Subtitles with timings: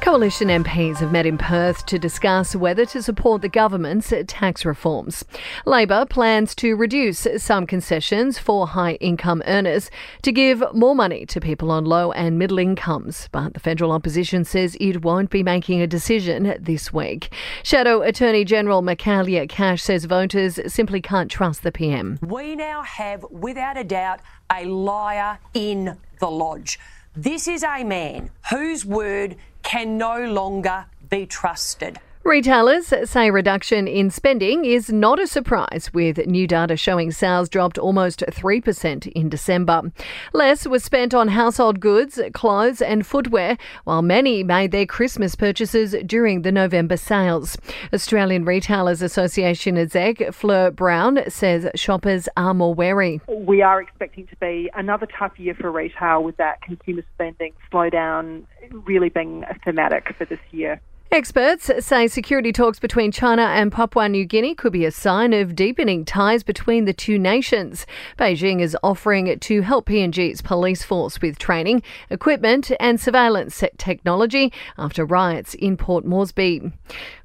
[0.00, 5.24] Coalition MPs have met in Perth to discuss whether to support the government's tax reforms.
[5.66, 9.90] Labor plans to reduce some concessions for high income earners
[10.22, 14.44] to give more money to people on low and middle incomes, but the federal opposition
[14.44, 17.32] says it won't be making a decision this week.
[17.64, 22.18] Shadow Attorney General Michaelia Cash says voters simply can't trust the PM.
[22.22, 26.78] We now have, without a doubt, a liar in the lodge.
[27.16, 29.36] This is a man whose word
[29.68, 32.00] can no longer be trusted.
[32.28, 37.78] Retailers say reduction in spending is not a surprise, with new data showing sales dropped
[37.78, 39.90] almost 3% in December.
[40.34, 45.96] Less was spent on household goods, clothes, and footwear, while many made their Christmas purchases
[46.04, 47.56] during the November sales.
[47.94, 53.22] Australian Retailers Association exec Fleur Brown says shoppers are more wary.
[53.26, 58.42] We are expecting to be another tough year for retail with that consumer spending slowdown
[58.70, 60.78] really being a thematic for this year.
[61.10, 65.56] Experts say security talks between China and Papua New Guinea could be a sign of
[65.56, 67.86] deepening ties between the two nations.
[68.18, 75.06] Beijing is offering to help PNG's police force with training, equipment, and surveillance technology after
[75.06, 76.72] riots in Port Moresby.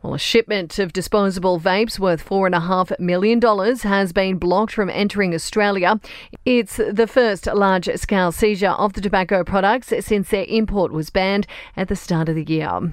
[0.00, 3.40] Well, a shipment of disposable vapes worth $4.5 million
[3.78, 6.00] has been blocked from entering Australia.
[6.44, 11.48] It's the first large scale seizure of the tobacco products since their import was banned
[11.76, 12.92] at the start of the year.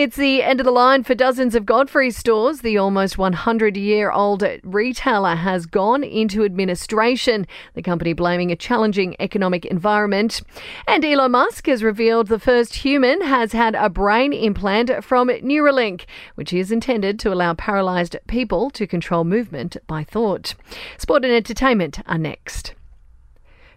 [0.00, 2.62] It's the end of the line for dozens of Godfrey stores.
[2.62, 9.14] The almost 100 year old retailer has gone into administration, the company blaming a challenging
[9.20, 10.40] economic environment.
[10.88, 16.06] And Elon Musk has revealed the first human has had a brain implant from Neuralink,
[16.34, 20.54] which is intended to allow paralysed people to control movement by thought.
[20.96, 22.72] Sport and entertainment are next.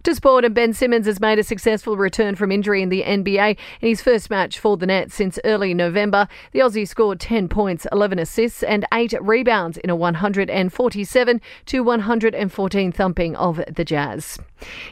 [0.04, 3.58] To sport, and Ben Simmons has made a successful return from injury in the NBA
[3.80, 6.28] in his first match for the Nets since early November.
[6.52, 12.92] The Aussie scored 10 points, 11 assists, and 8 rebounds in a 147 to 114
[12.92, 14.38] thumping of the Jazz.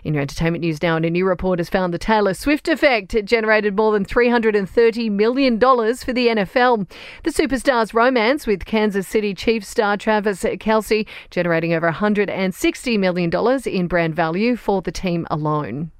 [0.05, 3.75] In your entertainment news now, a new report has found the Taylor Swift effect generated
[3.75, 6.89] more than $330 million for the NFL.
[7.23, 13.29] The superstar's romance with Kansas City Chiefs star Travis Kelce generating over $160 million
[13.65, 15.91] in brand value for the team alone.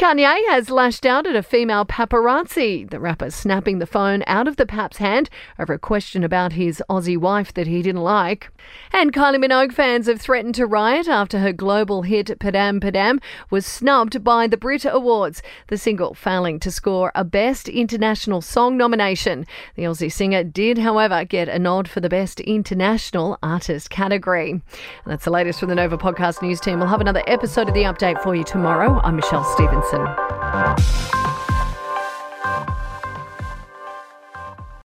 [0.00, 4.56] Kanye has lashed out at a female paparazzi, the rapper snapping the phone out of
[4.56, 5.28] the pap's hand
[5.58, 8.50] over a question about his Aussie wife that he didn't like.
[8.94, 13.66] And Kylie Minogue fans have threatened to riot after her global hit Padam Padam was
[13.66, 19.46] snubbed by the Brit Awards, the single failing to score a Best International Song nomination.
[19.74, 24.50] The Aussie singer did, however, get a nod for the Best International Artist category.
[24.52, 24.62] And
[25.04, 26.78] that's the latest from the Nova Podcast News team.
[26.78, 28.98] We'll have another episode of the update for you tomorrow.
[29.04, 31.19] I'm Stevenson.